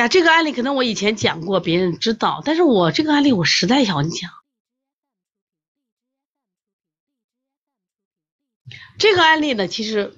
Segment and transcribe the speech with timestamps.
[0.00, 4.30] 呀，这个案例可能我以前讲过，别人知道，但是我这个案例我实在想讲。
[8.98, 10.16] 这个案例呢，其实，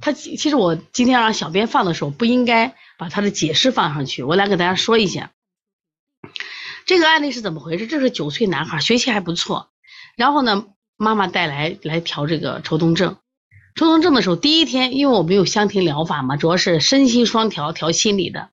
[0.00, 5.32] 他其实我今天让小编放的时候，不应该把他的解释放上去，我来给大家说一下。
[6.84, 7.88] 这个案例是怎么回事？
[7.88, 9.72] 这是九岁男孩，学习还不错，
[10.16, 10.66] 然后呢，
[10.96, 13.16] 妈妈带来来调这个抽动症。
[13.74, 18.50] 抽动症的时候，第一天，因为我没有香庭疗法嘛，主要是身心双调，调心理的。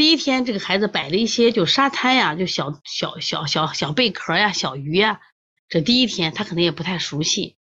[0.00, 5.20] 第一天，这个孩子摆了一些就沙滩呀，就小小小小小贝壳呀、小鱼呀。
[5.68, 7.58] 这第一天他可能也不太熟悉。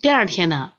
[0.00, 0.74] 第二天呢，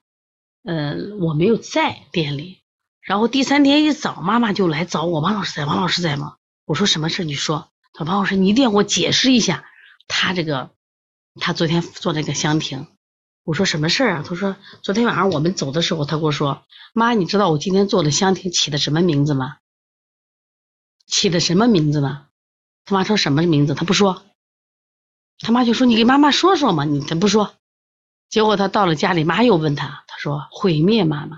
[0.64, 2.62] 呃，我没有在店里。
[3.02, 6.38] 然后第三天一早，妈妈就来找我，王老师在，王老师在吗？
[6.64, 7.26] 我说什么事？
[7.26, 7.70] 你说。
[7.92, 9.66] 他说王老师，你一定要给我解释一下
[10.08, 10.72] 他这个，
[11.42, 12.88] 他昨天做那个香亭。
[13.44, 14.26] 我说什么事儿啊？
[14.26, 16.64] 他说昨天晚上我们走的时候，他跟我说，
[16.94, 19.58] 妈，你知道我今天做的香亭起的什么名字吗？
[21.06, 22.28] 起的什么名字呢？
[22.86, 23.74] 他妈说什么名字？
[23.76, 24.24] 他不说。
[25.40, 27.56] 他妈就说：“你给妈妈说说嘛。”你他不说。
[28.30, 31.38] 结果他到了家里，妈又问他，他说：“毁灭妈妈。”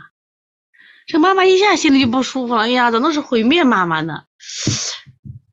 [1.07, 2.63] 这妈妈一下心里就不舒服了。
[2.63, 4.23] 哎呀，怎么是毁灭妈妈呢？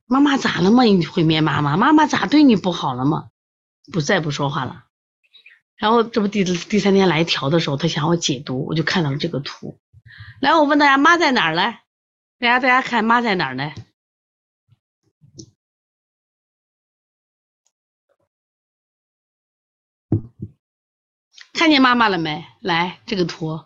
[0.05, 0.83] 妈妈咋了嘛？
[0.83, 1.77] 你毁灭妈妈？
[1.77, 3.29] 妈妈咋对你不好了吗？
[3.91, 4.85] 不再不说话了。
[5.75, 9.79] 然后这不第第三天来调的时候，他想我解读，我就看到了这个图。
[10.39, 11.83] 来，我问大家，妈在哪儿来？
[12.39, 13.71] 大家大家看，妈在哪儿呢？
[21.53, 22.45] 看见妈妈了没？
[22.59, 23.63] 来，这个图，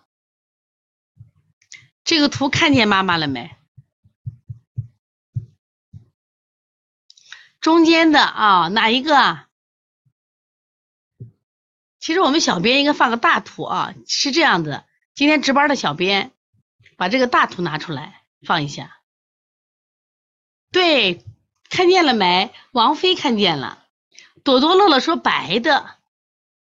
[2.04, 3.56] 这个图看见妈妈了没？
[7.60, 9.46] 中间的啊，哪一个？
[12.00, 14.84] 其实我们小编应该放个大图啊，是这样子。
[15.16, 16.32] 今天值班的小编
[16.96, 19.00] 把这个大图拿出来放一下。
[20.72, 21.26] 对，
[21.70, 22.54] 看见了没？
[22.72, 23.86] 王菲看见了。
[24.44, 25.98] 朵朵乐乐说白的，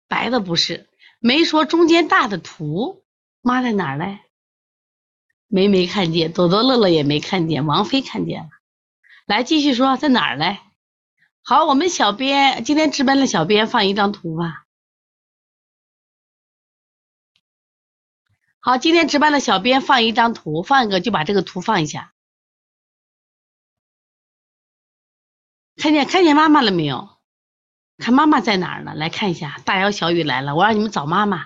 [0.08, 0.90] 白的不是。
[1.26, 3.06] 没说中间大的图，
[3.40, 4.20] 妈在哪儿嘞？
[5.48, 8.50] 没没看见，朵朵乐乐也没看见，王菲看见了。
[9.26, 10.60] 来继续说在哪儿嘞？
[11.42, 14.66] 好，我们小编今天值班的小编放一张图吧。
[18.60, 22.14] 好，今天值班的小编放一张图，放一个就把这个图放一下。
[25.78, 27.18] 看见看见妈妈了没有？
[27.98, 28.94] 看妈妈在哪儿呢？
[28.96, 31.46] 来看一下，大摇小雨来了，我让你们找妈妈。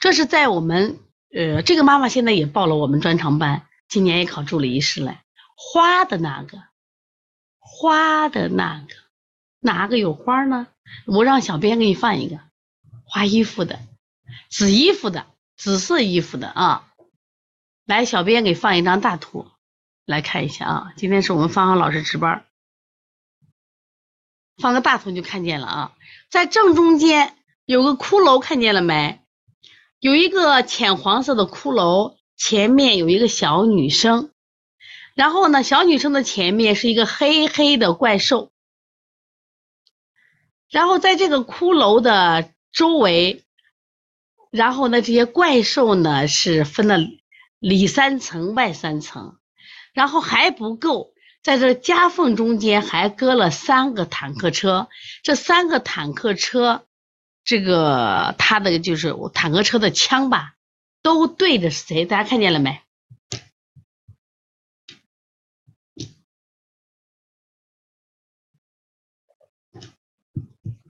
[0.00, 0.98] 这是在我们
[1.34, 5.20] 呃，这个妈妈现在也报了我们专场班，今年也考助理医师了。
[5.54, 6.62] 花的那个，
[7.58, 8.94] 花的那个，
[9.60, 10.66] 哪个有花呢？
[11.04, 12.40] 我让小编给你放一个，
[13.04, 13.80] 花衣服的，
[14.48, 16.88] 紫衣服的，紫色衣服的啊。
[17.84, 19.46] 来，小编给放一张大图，
[20.06, 20.92] 来看一下啊。
[20.96, 22.44] 今天是我们芳芳老师值班。
[24.58, 25.92] 放个大图就看见了啊，
[26.30, 29.20] 在正中间有个骷髅，看见了没？
[30.00, 34.32] 有一个浅黄色的骷髅，前面有一个小女生，
[35.14, 38.50] 然后呢，小女生的前面是一个黑黑的怪兽，
[40.70, 43.44] 然后在这个骷髅的周围，
[44.50, 46.98] 然后呢，这些怪兽呢是分了
[47.58, 49.38] 里三层外三层，
[49.92, 51.12] 然后还不够。
[51.42, 54.88] 在这夹缝中间还搁了三个坦克车，
[55.22, 56.86] 这三个坦克车，
[57.44, 60.56] 这个它的就是坦克车的枪吧，
[61.00, 62.04] 都对着谁？
[62.04, 62.82] 大家看见了没？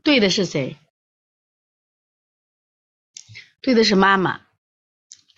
[0.03, 0.77] 对的是谁？
[3.61, 4.48] 对的是妈妈。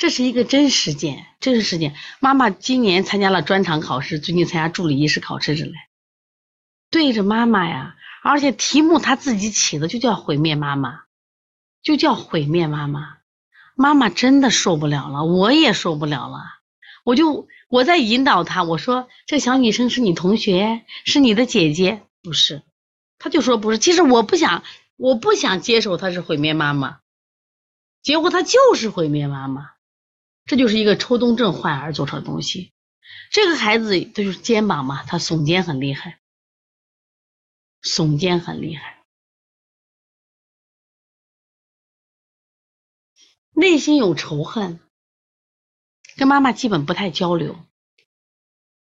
[0.01, 1.95] 这是一个真实件，真实事件。
[2.21, 5.75] 妈妈今年参加了专场考试，最近参加助理医师考试着嘞。
[6.91, 11.03] 对着妈妈呀，而且题目他自己起的就叫毁灭妈妈，
[11.83, 13.19] 就叫毁灭妈妈。
[13.75, 16.39] 妈妈真的受不了了，我也受不了了。
[17.05, 22.63] 我就我在引导他，我说这小女生是你同学，是你的姐姐，不是？
[23.19, 23.77] 他就说不是。
[23.77, 24.63] 其实我不想，
[24.97, 27.01] 我不想接受她是毁灭妈妈，
[28.01, 29.73] 结果她就是毁灭妈妈。
[30.51, 32.73] 这就是一个抽动症患儿做出的东西。
[33.31, 36.19] 这个孩子他就是肩膀嘛，他耸肩很厉害，
[37.85, 39.05] 耸肩很厉害，
[43.53, 44.81] 内心有仇恨，
[46.17, 47.57] 跟妈妈基本不太交流，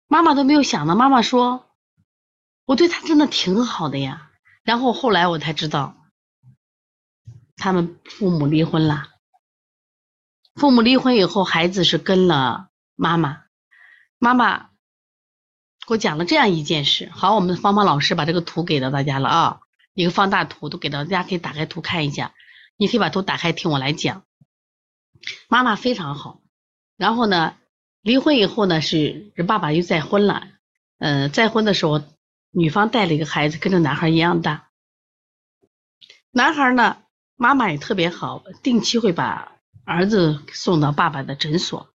[0.07, 0.95] 妈妈都没有想到。
[0.95, 1.69] 妈妈说
[2.63, 4.31] ：“我对他真的挺好的呀。”
[4.63, 5.97] 然后后来我才知道，
[7.57, 9.18] 他们父母离婚了。
[10.59, 13.43] 父母离婚以后，孩子是跟了妈妈。
[14.17, 14.71] 妈妈
[15.87, 17.09] 给我讲了这样一件事。
[17.13, 19.61] 好，我们芳芳老师把这个图给到大家了啊，
[19.93, 22.33] 一个放大图都给到大家，可以打开图看一下。
[22.75, 24.25] 你可以把图打开听我来讲。
[25.47, 26.41] 妈妈非常好，
[26.97, 27.55] 然后呢，
[28.01, 30.45] 离婚以后呢，是爸爸又再婚了。
[30.97, 32.03] 嗯，再婚的时候，
[32.51, 34.69] 女方带了一个孩子，跟这男孩一样大。
[36.31, 36.97] 男孩呢，
[37.37, 39.53] 妈妈也特别好，定期会把
[39.89, 41.89] 儿子送到爸爸的诊所，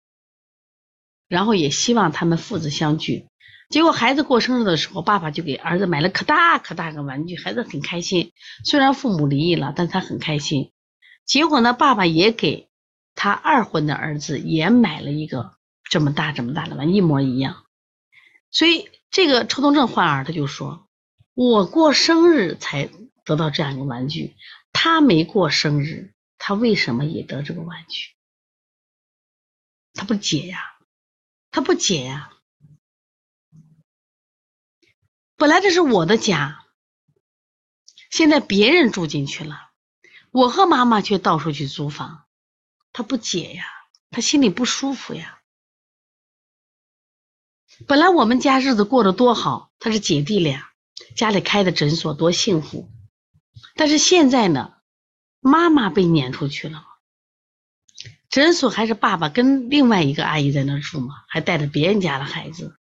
[1.28, 3.26] 然后也希望他们父子相聚。
[3.68, 8.32] 结果孩子过生日的时候，爸爸就给儿子买了可大可大个玩具，孩子很开心。
[8.64, 10.72] 虽然父母离异了，但他很开心。
[11.26, 12.70] 结果呢，爸爸也给
[13.14, 15.52] 他二婚的儿子也买了一个
[15.84, 17.64] 这么大这么大的玩，一模一样。
[18.50, 20.88] 所以这个抽动症患儿他就说
[21.34, 22.88] ：“我过生日才。”
[23.24, 24.34] 得到这样一个玩具，
[24.72, 26.12] 他没过生日，
[26.44, 28.10] 他为什么也得这个玩具？
[29.94, 30.76] 他不解呀，
[31.52, 32.32] 他不解呀。
[35.36, 36.66] 本来这是我的家，
[38.10, 39.70] 现在别人住进去了，
[40.32, 42.26] 我和妈妈却到处去租房，
[42.92, 43.64] 他不解呀，
[44.10, 45.40] 他心里不舒服呀。
[47.86, 50.72] 本来我们家日子过得多好，他是姐弟俩，
[51.14, 52.90] 家里开的诊所多幸福。
[53.76, 54.81] 但是现在呢，
[55.44, 56.84] 妈妈被撵出去了，
[58.30, 62.76] 诊所还是爸爸跟另外一个阿姨在那住嘛，还带着别人家的孩子，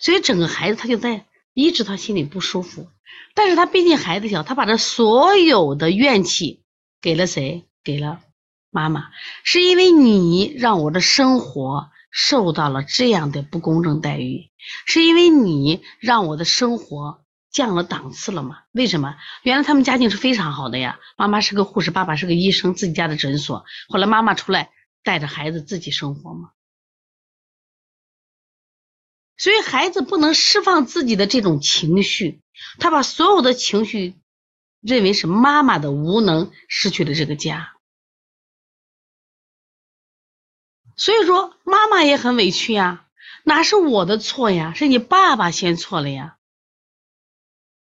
[0.00, 2.88] 所以整个孩子他就在一直他心里不舒服。
[3.34, 6.62] 但是他毕竟孩子小，他把这所有的怨气
[7.02, 7.66] 给了谁？
[7.84, 8.22] 给了
[8.70, 9.10] 妈妈，
[9.44, 14.50] 是因为你让我的生活受到了这样的不公正待遇，
[14.86, 17.19] 是因为你让我的生活。
[17.50, 18.62] 降了档次了嘛？
[18.72, 19.16] 为什么？
[19.42, 23.64] 原来他们家境是非常好的呀，妈妈是个护士，爸爸是个医生，自己家的诊所。
[23.88, 24.70] 后来妈妈出来
[25.02, 26.50] 带着孩子自己生活嘛，
[29.36, 32.40] 所以孩子不能释放自己的这种情绪，
[32.78, 34.14] 他把所有的情绪
[34.80, 37.72] 认为是妈妈的无能，失去了这个家。
[40.96, 43.06] 所以说妈妈也很委屈呀，
[43.42, 44.74] 哪是我的错呀？
[44.74, 46.36] 是你爸爸先错了呀。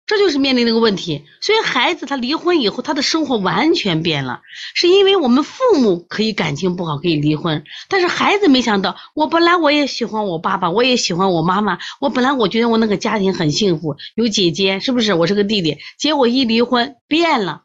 [0.06, 4.42] 这就是面临那个问题，所以孩子他离婚以后，他的生活完全变了，
[4.74, 15.14] 是因为我们父母可以感情不好可以离婚，但是孩子没想到，我本来我也喜欢我爸爸，我也喜欢我妈妈，我本来我觉得我那个家庭很幸福，有姐姐是不是？
[15.14, 17.62] 我是个弟弟，结果一离婚变了，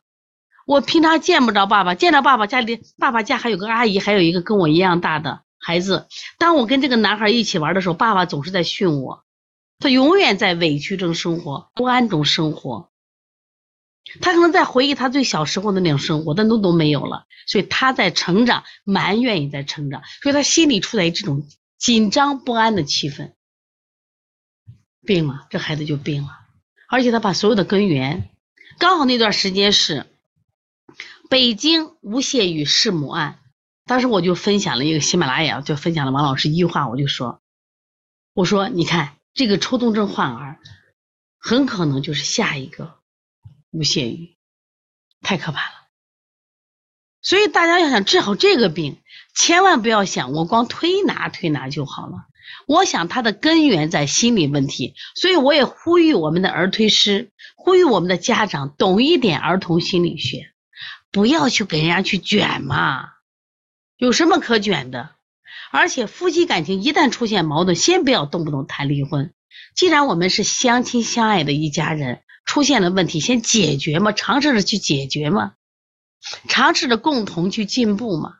[0.64, 6.06] 我平常见不着爸爸，见到爸爸家里爸爸家还有个阿姨，还有一个跟我一样大的孩子，
[6.38, 9.24] 当我跟这个男孩一起玩的时候，爸爸总是在训我。
[9.78, 12.90] 他永远在委屈中生活，不安中生活。
[14.20, 17.26] 他可能在回忆他最小时候的那种生活，但都都没有了。
[17.46, 21.46] 所以他在成长，埋怨也在成长，所以他心里处在这种
[21.76, 23.32] 紧张不安的气氛。
[25.04, 26.30] 病了，这孩子就病了，
[26.88, 28.30] 而且他把所有的根源，
[28.78, 30.06] 刚好那段时间是
[31.28, 33.38] 北京吴谢宇弑母案，
[33.84, 37.40] 当时我就分享了一个喜马拉雅，就分享了王老师一句话，我就说，
[38.32, 39.17] 我说你看。
[39.38, 40.58] 这个抽动症患儿
[41.38, 42.98] 很可能就是下一个
[43.70, 44.36] 吴谢宇，
[45.20, 45.74] 太可怕了。
[47.22, 49.00] 所以大家要想治好这个病，
[49.36, 52.26] 千万不要想我光推拿推拿就好了。
[52.66, 60.52] 我想它的根源在心理问题，所以我也呼吁我们的儿推师，呼吁我们的家长懂一点儿童心理学，
[61.12, 63.10] 不要去给人家去卷嘛，
[63.98, 65.14] 有什么可卷的？
[65.70, 69.32] 而且夫妻感情一旦出现矛盾，先不要动不动谈离婚。
[69.74, 75.54] 既然我们是相亲相爱的一家人，出现了问题先解决嘛，尝试着去解决嘛，
[76.48, 78.34] 尝试着共同去进步嘛，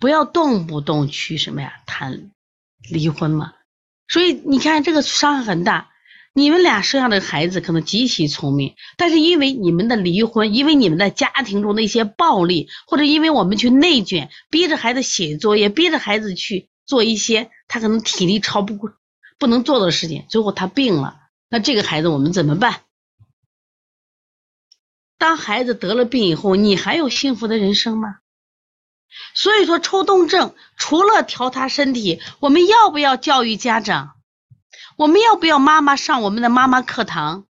[0.00, 2.30] 不要动不动去什么呀谈
[2.90, 3.52] 离婚嘛。
[4.08, 5.90] 所以你看这个伤害很大。
[6.34, 18.92] 你们俩生下的孩子可能极其聪明，但是因为你们的离婚，因为你们的家庭中的一些暴力，或者因为我们去内卷，逼着孩子写作业，逼着孩子去做一些他可能体力超不过、
[19.38, 22.82] 不能做的事情，最后他病了，那这个孩子我们怎么办？
[25.16, 28.18] 当孩子得了病以后，你还有幸福的人生吗？
[29.34, 34.16] 所以说，抽动症除了调他身体，我们要不要教育家长？
[34.96, 37.46] 我们要不要妈妈上我们的妈妈课堂？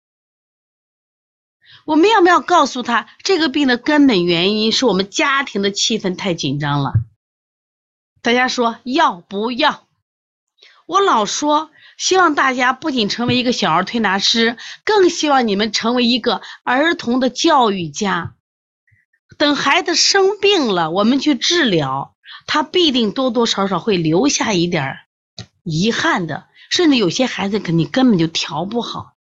[1.84, 6.92] 我们要不要告诉他，这个病的根本原因是我们家庭的气氛太紧张了？
[8.22, 9.86] 大家说要不要？
[10.86, 18.34] 我老说，希望大家不仅成为一个小儿推拿师，更希望你们成为一个儿童的教育家。
[19.38, 22.14] 等孩子生病了，我们去治疗；
[22.46, 24.98] 他必定多多少少会留下一点
[25.62, 29.14] 遗憾的，甚至有些孩子肯定根本就调不好。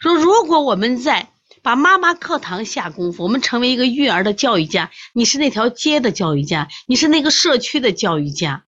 [0.00, 1.28] 说如果我们在
[1.62, 8.64] 把妈妈课堂下功夫，我们成为一个育儿的教育家，你是那条街的教育家，你是那个社区的教育家，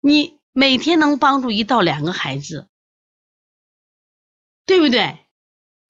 [0.00, 2.66] 你每天能帮助一到两个孩子，
[4.64, 5.18] 对不对？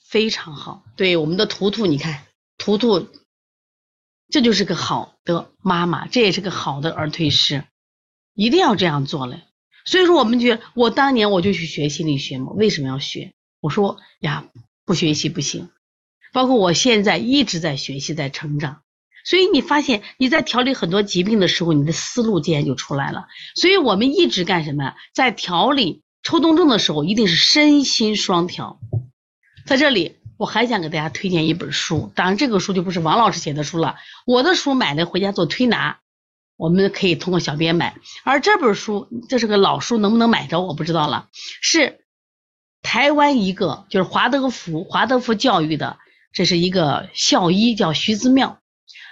[0.05, 0.85] 非常好。
[0.97, 2.27] 对我们的图图，你看
[2.59, 3.09] 图图。
[4.29, 7.63] 这就是个好的妈妈，这也是个好的儿推师，
[8.35, 9.41] 一定要这样做了。
[9.85, 13.35] 所以说，我们觉得我当年我就去学心理学嘛，为什么要学？
[13.61, 14.49] 我说呀，
[14.85, 15.71] 不学习不行。
[16.33, 18.83] 包括我现在一直在学习，在成长。
[19.27, 23.27] 所以你发现你在调理很多疾病的时候，你的思路自然就出来了。
[23.57, 24.95] 所以我们一直干什么？
[25.13, 28.81] 在调理抽动症的时候，一定是身心双调。
[29.67, 30.17] 在这里。
[30.39, 36.01] 我还想给大家推荐一本书，当然这个书就不是王老师写的书了，我的书买的回家做推拿，
[36.59, 37.97] 我们可以通过小编买。
[38.23, 41.31] 而这本书这是个老书，能不能买着我不知道了。
[41.33, 42.01] 是
[42.83, 45.97] 台湾一个就是华德福华德福教育的，
[46.35, 48.59] 这是一个校医叫徐子妙，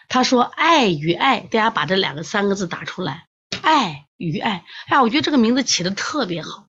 [0.08, 3.26] 他说爱与爱，大家把这两个三个字打出来，
[3.62, 4.64] 爱与爱。
[4.86, 6.68] 哎，我觉得这个名字起的特别好，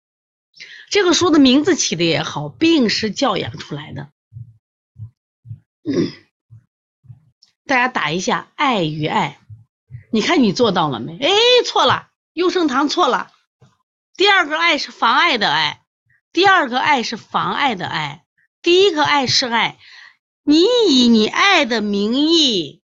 [0.89, 4.09] 这个书的名字起的也好，病是教养出来的。
[7.67, 9.39] 大家打一下“爱与爱”，
[10.11, 11.17] 你看你做到了没？
[11.17, 11.29] 哎，
[11.65, 13.31] 错了，优胜堂错了。
[14.15, 15.81] 第二个“爱”是妨碍的“爱”，
[16.31, 18.23] 第二个“爱”是妨碍的“爱”，
[18.61, 19.77] 第一个“爱”是爱。
[20.43, 22.83] 你以你爱的名义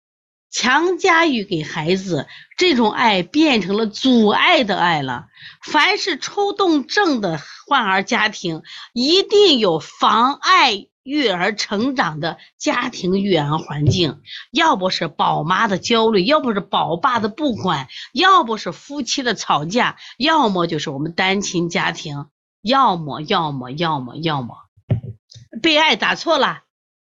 [0.55, 5.27] 强加于给孩子，这种爱变成了阻碍的爱了。
[5.61, 10.87] 凡是抽动症的患儿家庭，一定有妨碍。
[11.03, 22.29] 育儿成长的家庭育儿环境，要不是宝妈的焦虑，要不是宝爸的不管，要不是夫妻的吵架，要么就是我们单亲家庭，
[22.63, 24.57] 要么要么要么要么
[25.61, 26.63] 被爱打错了，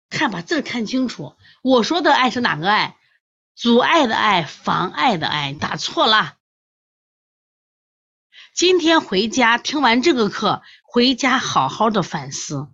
[0.08, 2.96] 看把字看清楚，我说的爱是哪个爱？
[3.54, 6.34] 阻碍的爱，妨碍的爱，打错了。
[8.54, 12.68] 今天回家听完这个课，回家好好的反思。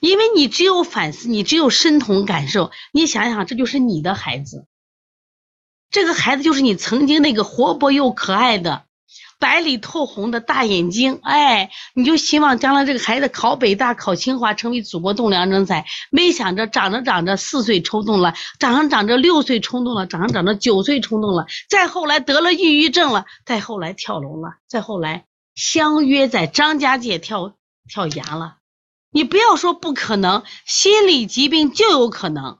[0.00, 2.72] 因为你只有反思，你只有身同感受。
[2.92, 4.66] 你想想，这就是你的孩子，
[5.90, 8.86] 这个孩子就是你曾经那个活泼又可爱的、
[9.38, 11.20] 白里透红的大眼睛。
[11.22, 15.86] 哎，你就希望将来这个孩子考北大、考清华，成为祖国栋梁人才。
[16.10, 27.54] 没想着长着长着四岁冲动了，长着长着六岁冲动了，长着长着九岁冲动了，再后来得了抑郁症了，再后来跳楼了，再后来相约在张家界跳
[27.88, 28.56] 跳崖了。
[29.10, 32.58] 你不要说不可能，心理疾病就有可能，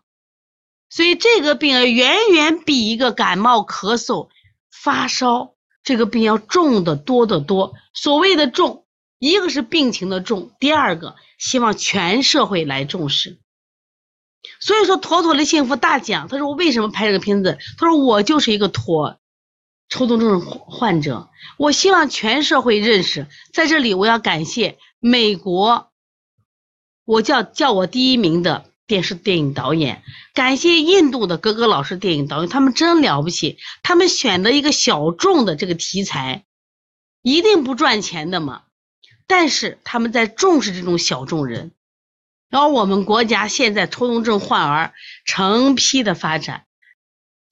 [0.88, 4.28] 所以这个病远远比一个感冒、咳嗽、
[4.70, 5.52] 发烧
[5.88, 7.73] 这个病要重的多得多。
[7.95, 8.85] 所谓的重，
[9.18, 13.38] 一个是病情的重，第二个希望全社会来重视。
[14.61, 17.57] 所以说，妥妥的幸福大奖，他说我为什么拍这个片子？
[17.78, 19.18] 他说我就是一个妥
[19.88, 23.26] 抽动症患者，我希望全社会认识。
[23.54, 25.90] 在这里，我要感谢美国。
[27.07, 30.02] 我叫叫我第一名的电视电影导演，
[30.33, 36.47] 感谢印度的格格老师电影导演，他们真了不起，他们选择一个小众的这个题材，
[37.21, 38.62] 一定不赚钱的嘛，
[39.26, 41.73] 但是他们在重视这种小众人，
[42.49, 44.95] 然后我们国家现在抽动症患儿
[45.26, 46.64] 成批的发展，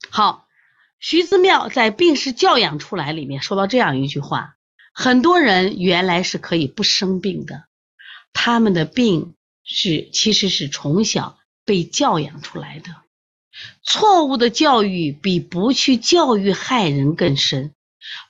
[0.08, 0.48] 好，
[0.98, 4.56] 徐子庙在《病是教养出来》里面说到这样一句话，
[4.94, 7.66] 很多人原来是可以不生病的，
[8.32, 9.35] 他们的病。
[9.66, 12.90] 是，其实是从小被教养出来的。
[13.82, 17.74] 错误的教育比不去教育害人更深。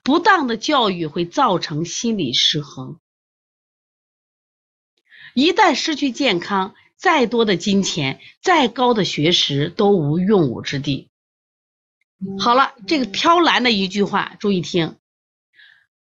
[0.03, 2.99] 不当的教育会造成心理失衡。
[5.35, 11.11] 一旦失去健康，再多的金钱、再高的学识都无用武之地。
[12.39, 14.97] 好了，这个飘蓝的一句话，注意听：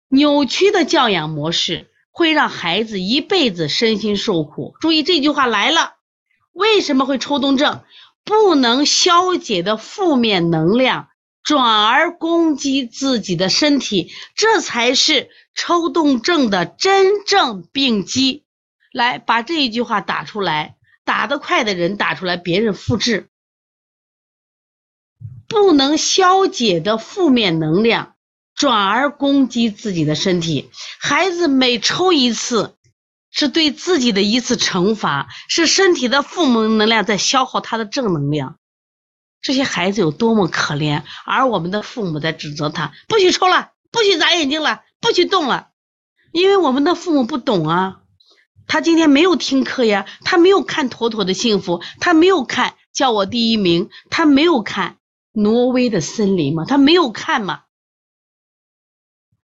[0.09, 1.91] 扭曲的教养模式。
[2.15, 4.73] 会让孩子一辈子身心受苦。
[4.79, 5.95] 注意这句话来了，
[6.53, 7.83] 为什么会抽动症？
[8.23, 11.09] 不能消解的负面能量
[11.43, 18.45] 转而攻击自己的身体，这才是抽动症的真正病机。
[18.93, 23.29] 来，把这一句话打出来，打得快的人打出来，别人复制。
[25.49, 28.14] 不能消解的负面能量。
[28.55, 30.69] 转而攻击自己的身体，
[30.99, 32.75] 孩子每抽一次，
[33.29, 38.57] 是对自己的一次惩罚，是身体的负能量在消耗他的正能量，
[39.41, 45.67] 这些孩子有多么可怜，而我们的父母在指责他：不许抽了，不许眨眼睛了，不许动了。
[46.31, 47.97] 因为我们的父母不懂啊，
[48.67, 54.91] 他今天没有听课呀，他没有看《妥妥的幸福》，他没有看《叫我第一名》，他没有看
[55.41, 57.63] 《挪威的森林》嘛，他没有看嘛。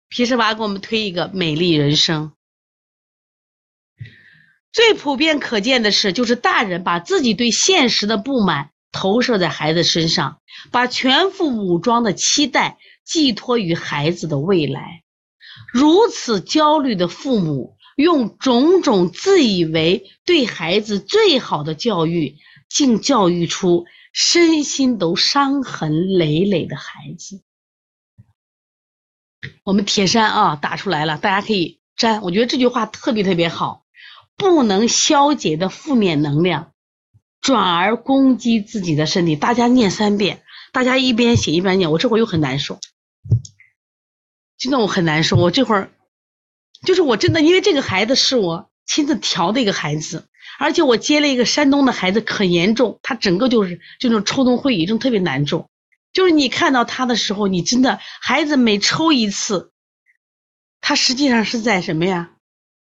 [0.10, 2.32] 皮什娃给我们推一个《美丽人生》。
[4.72, 15.04] 最普遍可见的是，就是大人把自己对现实的不满投射在孩子身上，把全副武装的期待寄托于孩子的未来。
[15.72, 22.38] 如此焦虑的父母，用种种自以为对孩子最好的教育，
[22.68, 27.44] 竟教育出身心都伤痕累累的孩子。
[29.70, 32.24] 我们铁山啊打出来了，大家可以粘。
[32.24, 33.84] 我觉得这句话特别特别好。
[34.36, 36.72] 不能消解的负面能量，
[37.40, 39.36] 转而攻击自己的身体。
[39.36, 41.92] 大家念三遍，大家一边写一边念。
[41.92, 42.80] 我这会儿又很难受，
[44.58, 45.38] 真的我很难受。
[45.38, 45.92] 我这会儿
[46.84, 50.26] 就是我真的，因为这个孩子是我亲自调的一个孩子，
[50.58, 55.70] 而且我接了一个山东的孩子，可严重，他整个就是这种抽动会议症特别难受。
[56.12, 59.72] 就是你看到他的时候，你真的孩子每抽一次，
[60.82, 62.32] 他实际上是在什么呀？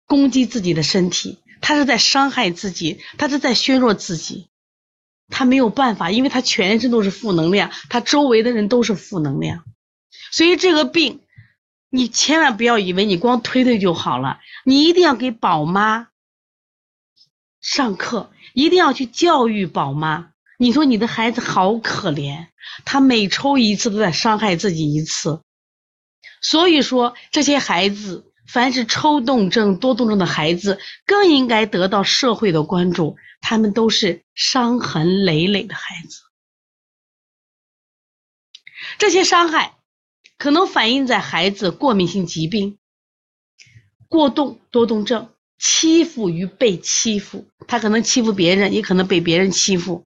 [0.05, 4.49] 攻击自己的身体，他是在伤害自己，他是在削弱自己，
[5.29, 9.63] 他没有办法，因为他全身都是负能量，他周围的人都是负能量，
[10.31, 11.21] 所以这个病，
[11.89, 16.09] 你千万不要以为你光推推就好了，你一定要给宝妈
[17.61, 20.32] 上课，一定要去教育宝妈。
[20.57, 22.47] 你说你的孩子好可怜，
[22.85, 25.41] 他每抽一次都在伤害自己一次，
[26.41, 28.29] 所以说这些孩子。
[28.45, 33.15] 凡是抽动症、多动症的孩子，更应该得到社会的关注。
[33.39, 36.19] 他们都是伤痕累累的孩子，
[38.97, 39.77] 这些伤害
[40.37, 42.77] 可能反映在孩子过敏性疾病、
[44.09, 50.03] 过动多动症、欺负与被欺负，他可能欺负别人，也可能被别人欺负，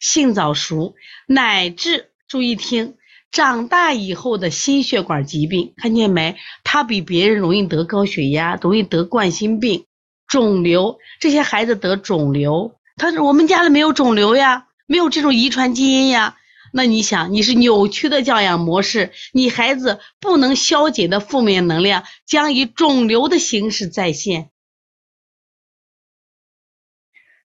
[0.00, 0.94] 性早熟，
[1.26, 2.96] 乃至注意听。
[3.32, 6.36] 长大以后的心血管疾病，看见没？
[6.64, 9.84] 他比别人容易得高血压，容易得冠心病、
[10.26, 10.98] 肿瘤。
[11.20, 16.38] 这些孩子得肿瘤，他说我们家里没有肿瘤呀，没有这种遗传基因呀。
[16.72, 24.50] 那你想，你是扭曲的教养模式，你孩子不能消解的负面能量，将以肿瘤的形式再现，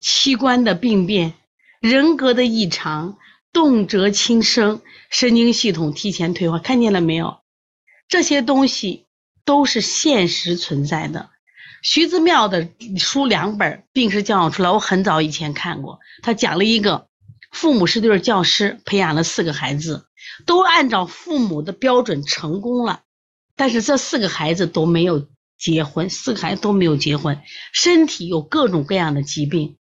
[0.01, 1.35] 器官的病变，
[1.85, 3.19] 人格的异常。
[3.53, 7.43] 动辄轻生，神经系统提前退化，看见了没有？
[8.09, 9.07] 这些东西
[9.45, 11.31] 都是现实存在的。
[11.81, 12.69] 徐子庙的
[12.99, 16.01] 书两本《病是教养出来》，我很早以前看过。
[16.23, 17.07] 他讲了一个
[17.53, 20.07] 父母是对教师，培养了四个孩子，
[20.47, 23.03] 都按照父母的标准成功了，
[23.55, 27.41] 但是这四个孩子都没有结婚，四个孩子都没有结婚，
[27.73, 29.77] 身体有各种各样的疾病。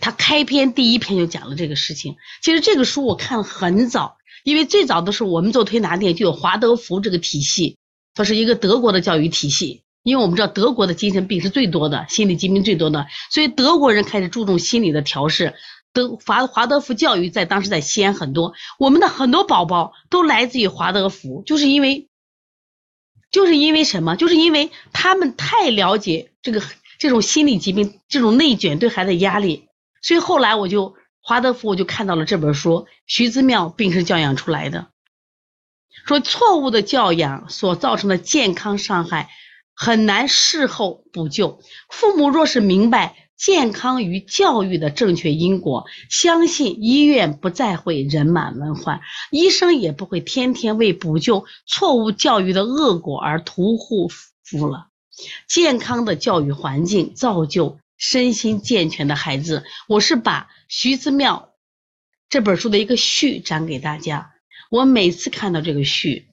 [0.00, 2.16] 他开篇第一篇就讲了这个事情。
[2.42, 7.76] 其实这个书我看了很早，因为最早的时候我们做推拿店就有华德福这个体系，
[8.14, 9.82] 它是一个德国的教育体系。
[10.04, 15.54] 因为我们知道德国的精神病是最多的，心理疾病最多的，所以德国人开始注重心理的调试。
[15.92, 22.08] 德华华德福教育在当时在西安很多，我们的很多宝宝都来自于华德福，就是因为，
[23.30, 24.16] 就是因为什么？
[24.16, 26.62] 就是因为他们太了解这个。
[26.98, 29.68] 这种心理疾病，这种内卷对孩子压力，
[30.02, 34.88] 所以后来我就华德福我就看到了这本书，徐子庙病是教养出来的，
[36.06, 39.30] 说错误的教养所造成的健康伤害
[39.74, 54.08] 很难事后补救，父母若是明白健康与教育的正确因果，相信医院不再会人满为患，医生也不会天天为补救错误教育的恶果而屠户
[54.42, 54.87] 夫了。
[55.46, 59.64] 健康的教育环境造就身心健全的孩子。
[59.86, 61.54] 我是把徐子庙
[62.28, 64.32] 这本书的一个序讲给大家。
[64.70, 66.28] 我每次看到这个序，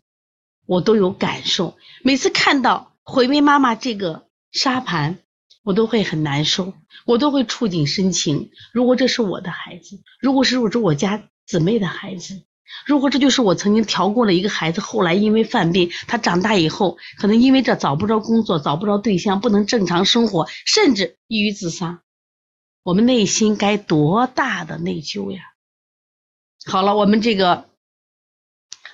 [0.66, 1.78] 我都有感受。
[2.04, 5.20] 每次看到回味妈妈这个沙盘，
[5.64, 6.74] 我都会很难受，
[7.06, 8.52] 我都会触景生情。
[8.74, 12.44] 如果这是我的孩子，如果是我是我家姊妹的孩子。
[12.86, 22.02] 如果这就是我曾经调过了一个孩子，后来因为犯病，他长大以后可能因为这找不着工作，找不着对象，不能正常生活，甚至抑郁自杀，
[22.84, 25.42] 我们内心该多大的内疚呀！
[26.66, 27.70] 好了，我们这个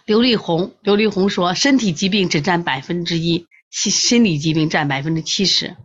[0.05, 5.77] 刘丽红，刘丽红说，身体疾病只占百分之一，心心理疾病占百分之七十。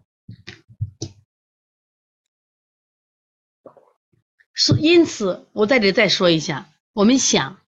[4.52, 7.60] 是因此，我在这再说一下，我们想，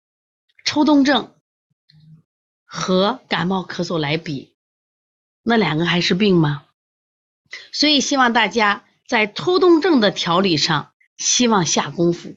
[0.66, 1.33] 抽动症
[2.64, 4.57] 和感冒咳嗽来比，
[5.44, 6.64] 那两个还是病吗？
[7.72, 12.35] 所以希望大家在抽动症的调理上，希望下功夫。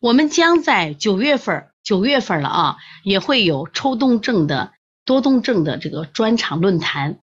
[0.00, 4.72] 我们将在九月份，九月份了啊，也会有抽动症的、
[5.04, 7.18] 多动症的这个专场论坛。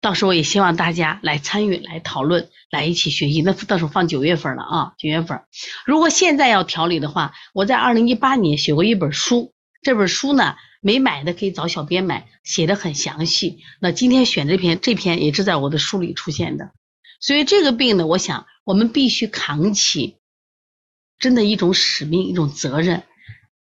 [0.00, 3.42] 到时候也希望大家来参与、来讨论、来一起学习。
[3.42, 5.44] 那到时候放九月份了啊，九月份。
[5.86, 9.54] 如果现在要调理的话，我在二零一八年写过一本书，
[9.84, 13.62] 这本书呢没买的可以找小编买，写的很详细。
[13.80, 16.72] 那今天选这篇，这篇也是在我的书里出现的。
[17.20, 20.16] 所以这个病呢，我想我们必须扛起
[21.18, 23.04] 真的一种使命、一种责任。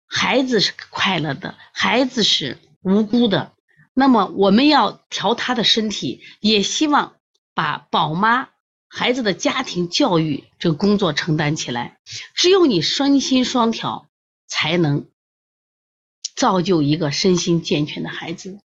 [0.06, 3.52] 孩子是快乐的，孩子是无辜的。
[3.94, 7.16] 那么我们要调他的身体，也希望
[7.54, 8.48] 把宝妈
[8.88, 11.98] 孩子的家庭教育这个工作承担起来。
[12.34, 14.08] 只有你身心双调，
[14.46, 15.08] 才能
[16.38, 18.60] 造就一个身心健全的孩子。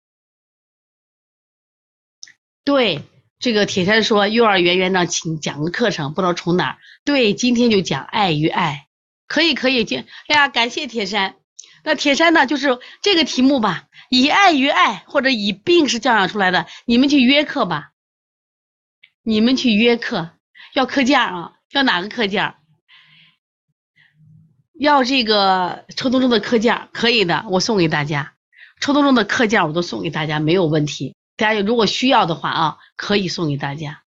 [2.64, 3.02] 对，
[3.38, 6.78] 这个铁山说，幼儿园园长请讲个课程，不知道从哪儿。
[7.04, 8.88] 对，今天就讲爱与爱，
[9.28, 10.04] 可以可以听。
[10.26, 11.37] 哎呀，感谢铁山。
[11.85, 13.88] 那铁山呢，就是这个题目吧。
[14.11, 16.66] 以爱与爱，或者以病是教养出来的。
[16.85, 17.92] 你们去约课吧，
[19.22, 20.33] 你们去约课，
[20.74, 22.56] 要课件啊，要哪个课件？
[24.81, 28.33] 要这个抽动症的课件，可以的，我送给大家。
[28.81, 31.16] 抽动症的课件我都送给大家，没有问题。
[31.37, 34.05] 大家如果需要的话啊，可以送给大家，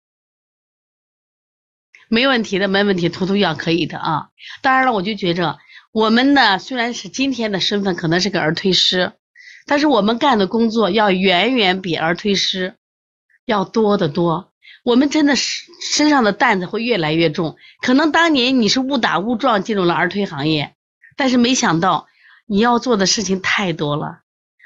[2.09, 4.27] 没问题的，没问题，图图要可以的啊。
[4.61, 5.57] 当然了，我就觉着
[5.93, 9.13] 我们呢，虽然是今天的身份，可能是个儿推师。
[9.67, 12.75] 但是我们干的工作要远远比儿推师
[13.45, 14.51] 要多得多，
[14.87, 17.57] 我们真的是身上的担子会越来越重。
[17.81, 20.75] 可能当年你是误打误撞进入了儿推行业，
[21.17, 22.07] 但是没想到
[22.45, 24.21] 你要做的事情太多了。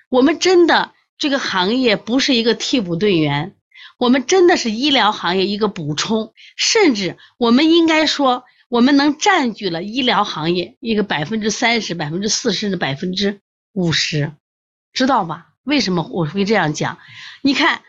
[0.09, 3.55] 我们真的这个行业不是一个替补队员，
[3.97, 13.41] 我们真的是医疗行业一个补充，甚至我们应该说，我们能占据了医疗行业一个百分之三十、百分之四十的百分之
[13.73, 14.33] 五十。
[14.93, 15.47] 知道吧？
[15.63, 16.99] 为什么我会这样讲？
[17.41, 17.81] 你看，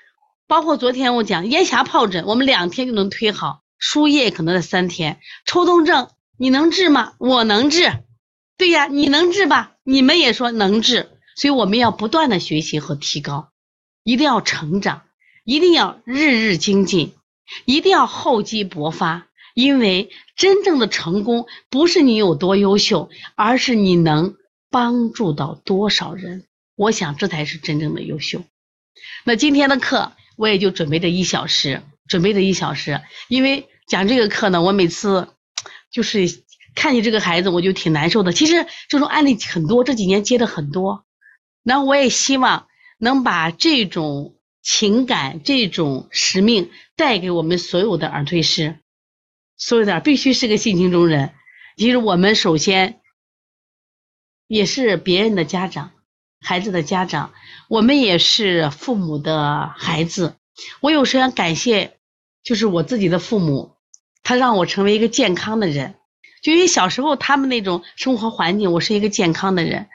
[0.52, 5.18] 包括昨天我讲咽峡疱疹，我们两天就能推好，输液可能得三天。
[5.46, 7.14] 抽动症你能治吗？
[7.16, 7.90] 我能治。
[8.58, 9.76] 对呀，你能治吧？
[9.82, 13.48] 你们也说能治，所以我们要不断的学习和提高，
[14.04, 15.04] 一定要成长，
[15.44, 17.14] 一定要日日精进，
[17.64, 19.28] 一定要厚积薄发。
[19.54, 24.34] 因为真正的成功不是你有多优秀，而是你能
[24.70, 26.44] 帮助到多少人。
[26.76, 28.42] 我想这才是真正的优秀。
[29.24, 30.12] 那今天的课
[30.42, 33.00] 我也就准备这一小时，准备这一小时。
[33.28, 35.28] 因为讲这个课呢，我每次
[35.92, 36.42] 就是
[36.74, 38.32] 看见这个孩子，我就挺难受的。
[38.32, 41.06] 其实这种案例很多，这几年接的很多。
[41.62, 42.66] 那我也希望
[42.98, 48.80] 能把这种情感、这种使命带给我们所有的儿推师，
[49.56, 51.34] 所有的必须是个性情中人。
[51.76, 53.00] 其实我们首先
[54.48, 55.92] 也是别人的家长。
[56.42, 57.32] 孩子的家长，
[57.68, 60.34] 我们也是父母的孩子。
[60.80, 61.98] 我有时候想感谢，
[62.42, 63.76] 就是我自己的父母，
[64.22, 65.94] 他让我成为一个健康的人。
[66.42, 69.88] 就因为小时候他们那种生活环境，我是一个健康的人。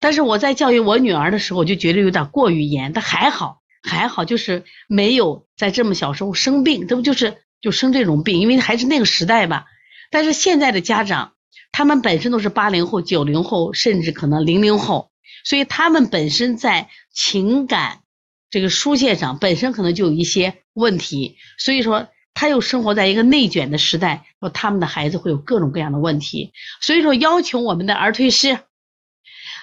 [0.00, 2.92] 但是我在教育我女儿的时候，我就觉得有点过于严。
[2.94, 6.88] 但还好，还好，就是没有在这么小时候生病。
[6.88, 8.40] 这不就是就生这种病？
[8.40, 9.66] 因为还是那个时代吧。
[10.10, 11.32] 但是现在的家长，
[11.72, 15.10] 他们本身都是八零后、九零后，甚至可能零零后。
[15.44, 18.00] 所以他们本身在情感
[18.50, 21.36] 这个疏泄上，本身可能就有一些问题。
[21.58, 26.52] 所以说，他又生活在一个内卷的时代，说他们的孩子会有各种各样的问题。
[26.80, 28.58] 所以说，要求我们的儿推师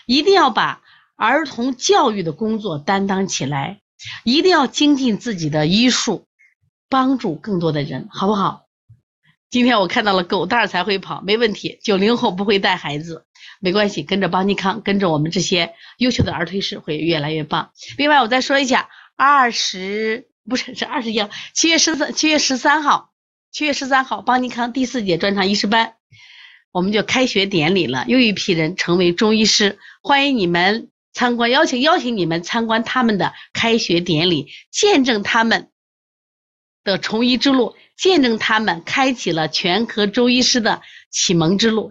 [0.06, 0.82] 一定要把
[1.16, 3.82] 儿童教育的工作担当起来，
[4.24, 6.26] 一定要精进自己的医术，
[6.90, 8.68] 帮助更多的人，好不好？
[9.52, 11.78] 今天我看到了狗蛋儿才会跑，没问题。
[11.84, 13.26] 九零后不会带孩子。
[13.60, 17.72] 没关系，跟着邦尼康，跟着我们这些优秀的儿推师会越来越棒。
[17.98, 23.12] 另外，我再说一下，二十不是是二十一号，七月十三，七月十三号，
[23.52, 25.96] 七月十三号，邦尼康第四节专场医师班，
[26.72, 35.70] 我们就开学典礼了，又一批人成为中医师，欢迎你们参观，邀请邀请你们参观他们的开学典礼，见证他们
[36.84, 41.90] 的从医之路，见证他们开启了全科中医师的启蒙之路。